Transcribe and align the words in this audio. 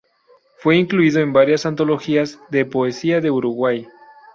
Fue 0.61 0.77
incluido 0.77 1.19
en 1.19 1.31
varias 1.31 1.67
antologías 1.67 2.39
de 2.49 2.65
poesías 2.65 3.21
de 3.21 3.29
Uruguay. 3.29 3.87